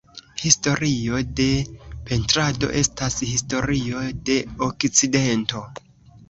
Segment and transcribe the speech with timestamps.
[0.43, 1.45] Historio de
[2.09, 4.39] pentrado, estas historio de
[4.71, 5.63] okcidento.